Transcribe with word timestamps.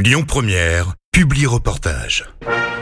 Lyon 0.00 0.22
Première, 0.22 0.94
publie 1.10 1.46
reportage. 1.46 2.24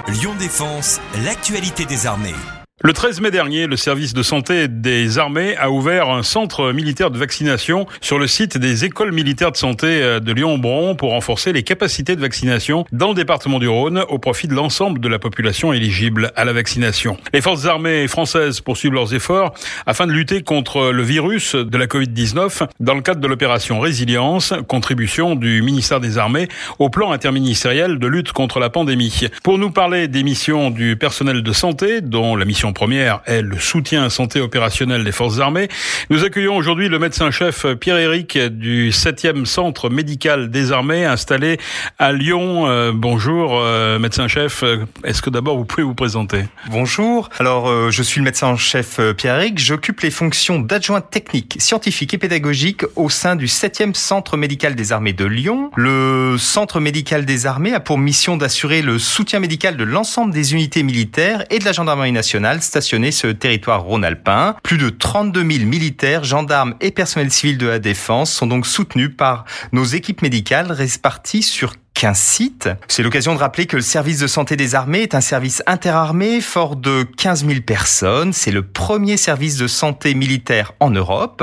Lyon 0.07 0.35
Défense, 0.39 1.01
l'actualité 1.24 1.86
des 1.86 2.06
armées. 2.06 2.35
Le 2.83 2.93
13 2.93 3.23
mai 3.23 3.31
dernier, 3.31 3.67
le 3.67 3.79
service 3.79 4.12
de 4.12 4.22
santé 4.22 4.69
des 4.69 5.16
armées 5.16 5.56
a 5.56 5.71
ouvert 5.71 6.11
un 6.11 6.22
centre 6.22 6.72
militaire 6.72 7.11
de 7.11 7.16
vaccination 7.16 7.87
sur 8.02 8.18
le 8.18 8.27
site 8.27 8.59
des 8.59 8.84
écoles 8.84 9.12
militaires 9.12 9.50
de 9.50 9.56
santé 9.56 9.87
euh, 9.87 10.21
de 10.21 10.30
Lyon-Bron 10.30 10.95
pour 10.95 11.12
renforcer 11.12 11.54
les 11.54 11.62
capacités 11.62 12.16
de 12.16 12.20
vaccination 12.20 12.84
dans 12.93 13.09
le 13.09 13.14
département 13.14 13.59
du 13.59 13.66
Rhône 13.66 14.04
au 14.11 14.18
profit 14.18 14.46
de 14.46 14.54
l'ensemble 14.54 15.00
de 15.00 15.09
la 15.09 15.18
population 15.18 15.73
éligible 15.73 16.32
à 16.36 16.45
la 16.45 16.52
vaccination. 16.52 17.16
Les 17.32 17.41
forces 17.41 17.64
armées 17.64 18.07
françaises 18.09 18.61
poursuivent 18.61 18.93
leurs 18.93 19.14
efforts 19.14 19.54
afin 19.86 20.06
de 20.06 20.12
lutter 20.12 20.43
contre 20.43 20.90
le 20.90 21.02
virus 21.02 21.54
de 21.54 21.79
la 21.79 21.86
Covid-19 21.86 22.68
dans 22.80 22.95
le 22.95 23.00
cadre 23.00 23.22
de 23.22 23.27
l'opération 23.27 23.80
Résilience, 23.80 24.52
contribution 24.68 25.34
du 25.34 25.62
ministère 25.62 26.00
des 26.00 26.18
Armées 26.18 26.48
au 26.79 26.90
plan 26.90 27.12
interministériel 27.12 27.98
de 27.98 28.06
lutte 28.06 28.32
contre 28.32 28.61
la 28.61 28.68
pandémie. 28.68 29.29
Pour 29.43 29.56
nous 29.56 29.70
parler 29.70 30.09
des 30.09 30.23
missions 30.23 30.70
du 30.70 30.97
personnel 30.97 31.43
de 31.43 31.52
santé, 31.55 32.02
dont 32.02 32.37
la 32.37 32.45
mission 32.45 32.66
première 32.73 33.20
est 33.27 33.43
le 33.43 33.59
soutien 33.59 34.09
santé 34.11 34.41
opérationnel 34.41 35.05
des 35.05 35.12
forces 35.12 35.41
armées. 35.41 35.69
Nous 36.11 36.24
accueillons 36.24 36.57
aujourd'hui 36.57 36.88
le 36.88 36.98
médecin-chef 36.98 37.66
Pierre-Éric 37.74 38.38
du 38.38 38.91
7e 38.91 39.45
centre 39.45 39.91
médical 39.91 40.51
des 40.51 40.73
armées 40.73 41.05
installé 41.05 41.59
à 41.98 42.12
Lyon. 42.12 42.66
Euh, 42.66 42.93
bonjour 42.95 43.59
euh, 43.59 43.98
médecin-chef, 43.98 44.65
est-ce 45.05 45.23
que 45.23 45.30
d'abord 45.30 45.57
vous 45.57 45.65
pouvez 45.65 45.83
vous 45.83 45.95
présenter? 45.95 46.45
Bonjour, 46.71 47.30
alors 47.38 47.69
euh, 47.69 47.91
je 47.91 48.02
suis 48.02 48.21
le 48.21 48.24
médecin-chef 48.24 49.01
Pierre-Éric, 49.16 49.59
j'occupe 49.59 50.01
les 50.01 50.10
fonctions 50.10 50.59
d'adjoint 50.59 51.01
technique, 51.01 51.57
scientifique 51.59 52.15
et 52.15 52.19
pédagogique 52.19 52.85
au 52.96 53.10
sein 53.10 53.37
du 53.37 53.46
7e 53.46 53.95
centre 53.95 54.37
médical 54.37 54.74
des 54.74 54.93
armées 54.93 55.12
de 55.12 55.24
Lyon. 55.24 55.71
Le 55.77 56.37
centre 56.38 56.80
médical 56.80 57.24
des 57.24 57.46
armées 57.46 57.74
a 57.74 57.80
pour 57.80 57.98
mission 57.98 58.37
d'assurer 58.37 58.83
le 58.83 58.98
soutien 58.98 59.41
médical 59.41 59.77
de 59.77 59.85
l'ensemble 59.85 60.33
des 60.33 60.55
unités 60.55 60.83
militaires 60.83 61.45
et 61.51 61.59
de 61.59 61.65
la 61.65 61.73
gendarmerie 61.73 62.12
nationale 62.12 62.55
stationné 62.62 63.10
sur 63.10 63.29
le 63.29 63.35
territoire 63.35 63.82
rhône-alpin. 63.82 64.57
Plus 64.62 64.79
de 64.79 64.91
32 64.91 65.41
000 65.41 65.65
militaires, 65.65 66.25
gendarmes 66.25 66.75
et 66.81 66.91
personnels 66.91 67.31
civils 67.31 67.59
de 67.59 67.67
la 67.67 67.79
défense 67.79 68.33
sont 68.33 68.47
donc 68.47 68.67
soutenus 68.67 69.11
par 69.17 69.45
nos 69.73 69.85
équipes 69.85 70.23
médicales 70.23 70.71
réparties 70.73 71.43
sur 71.43 71.75
15 71.97 72.19
sites. 72.19 72.69
C'est 72.89 73.03
l'occasion 73.03 73.34
de 73.34 73.39
rappeler 73.39 73.65
que 73.65 73.77
le 73.77 73.83
service 73.83 74.19
de 74.19 74.27
santé 74.27 74.57
des 74.57 74.75
armées 74.75 75.01
est 75.01 75.15
un 75.15 75.23
service 75.23 75.62
interarmé 75.67 76.43
fort 76.43 76.77
de 76.77 77.05
15 77.05 77.47
000 77.47 77.61
personnes. 77.62 78.34
C'est 78.34 78.51
le 78.51 78.62
premier 78.62 79.17
service 79.17 79.57
de 79.57 79.67
santé 79.67 80.15
militaire 80.15 80.73
en 80.79 80.91
Europe. 80.91 81.43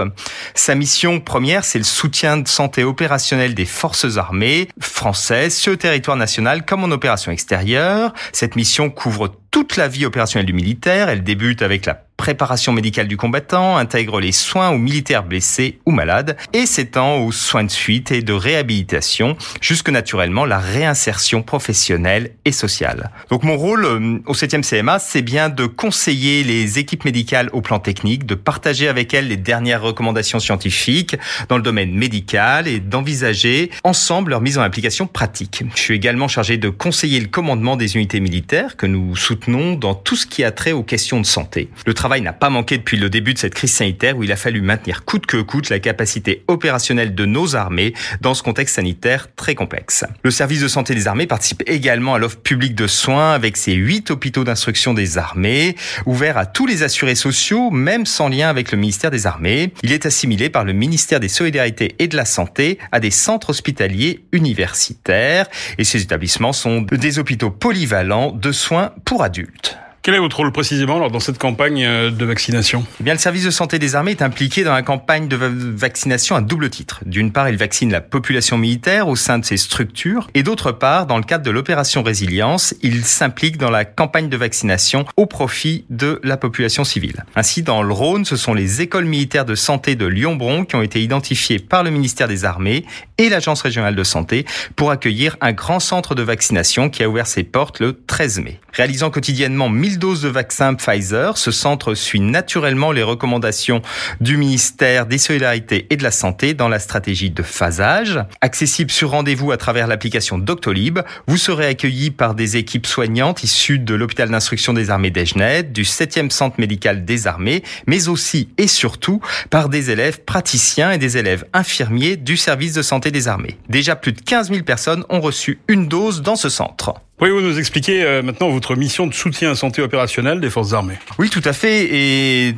Sa 0.54 0.76
mission 0.76 1.20
première, 1.20 1.66
c'est 1.66 1.80
le 1.80 1.84
soutien 1.84 2.38
de 2.38 2.48
santé 2.48 2.84
opérationnelle 2.84 3.56
des 3.56 3.66
forces 3.66 4.18
armées 4.18 4.68
françaises 4.80 5.56
sur 5.56 5.72
le 5.72 5.78
territoire 5.78 6.18
national 6.18 6.66
comme 6.66 6.84
en 6.84 6.92
opération 6.92 7.32
extérieure. 7.32 8.14
Cette 8.32 8.56
mission 8.56 8.92
couvre 8.92 9.32
toute 9.54 9.78
la 9.78 9.88
vie 9.88 10.04
opérationnelle 10.04 10.48
du 10.48 10.54
militaire. 10.54 11.10
Elle 11.10 11.24
débute 11.24 11.62
avec 11.62 11.86
la 11.86 11.94
préparation 12.18 12.72
médicale 12.72 13.08
du 13.08 13.18
combattant, 13.18 13.78
intègre 13.78 14.20
les 14.20 14.32
soins 14.32 14.70
aux 14.70 14.78
militaires 14.78 15.24
blessés 15.24 15.80
ou 15.86 15.92
malades 15.92 16.38
et 16.54 16.66
s'étend 16.66 17.18
aux 17.18 17.32
soins 17.32 17.64
de 17.64 17.70
suite 17.70 18.12
et 18.12 18.22
de 18.22 18.34
réhabilitation, 18.34 19.36
jusque 19.62 19.90
naturellement 19.90 20.46
la 20.46 20.58
réinsertion 20.58 21.44
professionnelle 21.44 22.32
et 22.46 22.52
sociale. 22.52 23.12
Donc 23.30 23.44
mon 23.44 23.58
rôle 23.58 23.86
euh, 23.86 24.20
au 24.26 24.34
7e 24.34 24.68
CMA, 24.68 25.00
c'est 25.00 25.22
bien 25.22 25.50
de 25.50 25.66
conseiller 25.66 26.44
les 26.44 26.80
équipes 26.80 27.06
médicales 27.06 27.50
au 27.52 27.62
plan 27.62 27.80
technique, 27.80 28.26
de 28.26 28.36
partager 28.36 28.88
avec 28.88 29.14
elles 29.14 29.28
les 29.28 29.38
dernières 29.38 29.82
recommandations 29.82 30.40
scientifiques 30.40 31.18
dans 31.50 31.58
le 31.58 31.64
domaine 31.64 31.94
médical 31.94 32.68
et 32.68 32.80
d'envisager 32.80 33.70
ensemble 33.84 34.32
leur 34.32 34.42
mise 34.42 34.58
en 34.58 34.62
application 34.62 35.08
pratique. 35.08 35.64
Je 35.76 35.82
suis 35.82 35.96
également 35.96 36.28
chargé 36.28 36.58
de 36.58 36.70
conseiller 36.70 37.20
le 37.20 37.28
commandement 37.28 37.76
des 37.76 37.96
unités 37.96 38.20
militaires 38.20 38.78
que 38.78 38.86
nous 38.86 39.16
soutenons 39.16 39.43
dans 39.48 39.94
tout 39.94 40.16
ce 40.16 40.26
qui 40.26 40.44
a 40.44 40.52
trait 40.52 40.72
aux 40.72 40.84
questions 40.84 41.20
de 41.20 41.26
santé. 41.26 41.70
Le 41.86 41.94
travail 41.94 42.22
n'a 42.22 42.34
pas 42.34 42.50
manqué 42.50 42.78
depuis 42.78 42.98
le 42.98 43.10
début 43.10 43.34
de 43.34 43.40
cette 43.40 43.54
crise 43.54 43.74
sanitaire 43.74 44.18
où 44.18 44.24
il 44.24 44.32
a 44.32 44.36
fallu 44.36 44.62
maintenir 44.62 45.04
coûte 45.04 45.26
que 45.26 45.38
coûte 45.42 45.70
la 45.70 45.80
capacité 45.80 46.44
opérationnelle 46.48 47.14
de 47.14 47.26
nos 47.26 47.56
armées 47.56 47.94
dans 48.22 48.34
ce 48.34 48.42
contexte 48.42 48.76
sanitaire 48.76 49.28
très 49.36 49.54
complexe. 49.54 50.06
Le 50.24 50.32
service 50.32 50.62
de 50.62 50.68
santé 50.68 50.96
des 50.96 51.08
armées 51.08 51.28
participe 51.28 51.64
également 51.68 52.14
à 52.14 52.20
l'offre 52.20 52.40
publique 52.40 52.76
de 52.76 52.88
soins 52.88 53.34
avec 53.34 53.58
ses 53.58 53.74
huit 53.74 54.12
hôpitaux 54.12 54.44
d'instruction 54.44 54.94
des 54.94 55.18
armées, 55.18 55.76
ouverts 56.06 56.38
à 56.38 56.46
tous 56.46 56.66
les 56.66 56.84
assurés 56.84 57.16
sociaux, 57.16 57.70
même 57.70 58.06
sans 58.06 58.30
lien 58.30 58.50
avec 58.50 58.72
le 58.72 58.78
ministère 58.78 59.12
des 59.12 59.28
Armées. 59.28 59.74
Il 59.84 59.92
est 59.92 60.06
assimilé 60.06 60.50
par 60.50 60.64
le 60.64 60.74
ministère 60.74 61.20
des 61.20 61.28
Solidarités 61.28 61.96
et 62.00 62.08
de 62.08 62.16
la 62.16 62.26
Santé 62.26 62.80
à 62.92 63.00
des 63.00 63.12
centres 63.12 63.50
hospitaliers 63.50 64.24
universitaires 64.32 65.48
et 65.78 65.84
ces 65.84 66.02
établissements 66.02 66.54
sont 66.54 66.82
des 66.82 67.20
hôpitaux 67.20 67.50
polyvalents 67.50 68.32
de 68.32 68.52
soins 68.52 68.94
pour 69.06 69.24
adultes. 69.24 69.33
adultes. 69.34 69.83
Quel 70.04 70.16
est 70.16 70.20
votre 70.20 70.36
rôle 70.36 70.52
précisément 70.52 70.98
alors, 70.98 71.12
dans 71.12 71.22
cette 71.22 71.38
campagne 71.38 71.86
euh, 71.86 72.12
de 72.12 72.26
vaccination? 72.26 72.86
Eh 73.00 73.06
bien, 73.06 73.14
Le 73.14 73.20
service 73.20 73.46
de 73.46 73.50
santé 73.50 73.80
des 73.80 73.96
armées 73.96 74.12
est 74.12 74.22
impliqué 74.22 74.66
dans 74.66 74.74
la 74.74 74.82
campagne 74.82 75.30
de 75.30 75.38
vaccination 75.38 76.36
à 76.36 76.42
double 76.42 76.70
titre. 76.70 77.00
D'une 77.06 77.32
part, 77.32 77.48
il 77.48 77.56
vaccine 77.56 77.90
la 77.90 78.02
population 78.02 78.58
militaire 78.58 79.08
au 79.08 79.16
sein 79.16 79.40
de 79.40 79.46
ses 79.46 79.56
structures 79.56 80.28
et 80.34 80.44
d'autre 80.44 80.74
part, 80.74 81.06
dans 81.06 81.16
le 81.16 81.24
cadre 81.24 81.46
de 81.46 81.52
l'opération 81.52 82.04
Résilience, 82.04 82.76
il 82.82 83.06
s'implique 83.06 83.58
dans 83.58 83.70
la 83.72 83.86
campagne 83.86 84.28
de 84.28 84.36
vaccination 84.36 85.06
au 85.16 85.26
profit 85.26 85.86
de 85.90 86.20
la 86.22 86.36
population 86.36 86.84
civile. 86.84 87.24
Ainsi, 87.38 87.64
dans 87.64 87.82
le 87.82 87.94
Rhône, 87.94 88.26
ce 88.26 88.36
sont 88.36 88.54
les 88.54 88.82
écoles 88.82 89.06
militaires 89.06 89.46
de 89.46 89.56
santé 89.56 89.96
de 89.96 90.06
Lyon-Bron 90.06 90.66
qui 90.66 90.76
ont 90.76 90.82
été 90.82 91.02
identifiées 91.02 91.60
par 91.60 91.82
le 91.82 91.92
ministère 91.92 92.28
des 92.28 92.44
Armées 92.44 92.84
et 93.18 93.30
l'Agence 93.30 93.62
régionale 93.62 93.96
de 93.96 94.04
santé 94.04 94.46
pour 94.76 94.92
accueillir 94.92 95.38
un 95.40 95.54
grand 95.54 95.80
centre 95.80 96.14
de 96.14 96.24
vaccination 96.24 96.90
qui 96.90 97.04
a 97.04 97.10
ouvert 97.10 97.26
ses 97.26 97.44
portes 97.44 97.80
le 97.80 97.98
13 98.06 98.42
mai. 98.42 98.60
Réalisant 98.74 99.10
quotidiennement 99.10 99.70
1000 99.70 99.93
doses 99.98 100.22
de 100.22 100.30
vaccin 100.30 100.74
Pfizer. 100.74 101.38
Ce 101.38 101.52
centre 101.52 101.94
suit 101.94 102.20
naturellement 102.20 102.92
les 102.92 103.04
recommandations 103.04 103.82
du 104.22 104.38
ministère 104.38 105.06
des 105.06 105.18
Solidarités 105.18 105.88
et 105.90 105.98
de 105.98 106.04
la 106.04 106.12
Santé 106.12 106.54
dans 106.54 106.70
la 106.70 106.80
stratégie 106.80 107.30
de 107.30 107.44
phasage. 107.44 108.20
Accessible 108.42 108.92
sur 108.92 109.12
rendez-vous 109.12 109.52
à 109.52 109.58
travers 109.58 109.88
l'application 109.88 110.38
Doctolib, 110.38 111.00
vous 111.28 111.38
serez 111.38 111.68
accueilli 111.68 112.12
par 112.12 112.36
des 112.36 112.58
équipes 112.58 112.88
soignantes 112.88 113.44
issues 113.44 113.80
de 113.80 113.96
l'hôpital 113.96 114.30
d'instruction 114.30 114.74
des 114.74 114.90
armées 114.90 115.12
d'Ejnet, 115.12 115.64
du 115.64 115.84
7e 115.84 116.30
centre 116.30 116.60
médical 116.60 117.06
des 117.06 117.28
armées, 117.28 117.64
mais 117.88 118.08
aussi 118.08 118.50
et 118.58 118.68
surtout 118.68 119.22
par 119.50 119.70
des 119.70 119.92
élèves 119.92 120.22
praticiens 120.22 120.92
et 120.92 120.98
des 120.98 121.18
élèves 121.18 121.46
infirmiers 121.54 122.18
du 122.18 122.38
service 122.38 122.74
de 122.74 122.82
santé 122.82 123.12
des 123.12 123.28
armées. 123.28 123.58
Déjà 123.70 123.96
plus 123.96 124.14
de 124.14 124.22
15 124.22 124.50
000 124.50 124.64
personnes 124.64 125.04
ont 125.10 125.22
reçu 125.22 125.60
une 125.68 125.88
dose 125.88 126.22
dans 126.22 126.36
ce 126.36 126.50
centre. 126.50 126.94
Pouvez-vous 127.24 127.40
nous 127.40 127.58
expliquer 127.58 128.04
euh, 128.04 128.22
maintenant 128.22 128.50
votre 128.50 128.76
mission 128.76 129.08
de 129.08 129.14
soutien 129.14 129.52
à 129.52 129.56
santé 129.56 129.82
opérationnelle 129.82 130.42
des 130.42 130.50
forces 130.50 130.74
armées? 130.74 131.00
Oui, 131.20 131.30
tout 131.30 131.42
à 131.46 131.54
fait. 131.54 131.88
Et 131.90 132.56